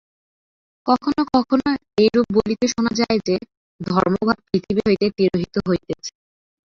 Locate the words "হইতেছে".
5.67-6.11